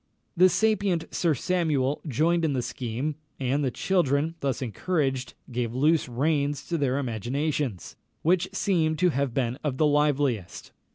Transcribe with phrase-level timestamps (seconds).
[0.35, 6.09] The sapient Sir Samuel joined in the scheme; and the children, thus encouraged, gave loose
[6.09, 10.71] reins to their imaginations, which seem to have been of the liveliest.